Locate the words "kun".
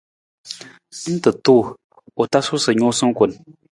3.17-3.31